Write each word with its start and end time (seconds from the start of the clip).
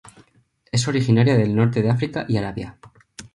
Es 0.71 0.87
originaria 0.87 1.37
del 1.37 1.55
Norte 1.55 1.83
de 1.83 1.91
África 1.91 2.25
y 2.27 2.35
Arabia. 2.37 2.79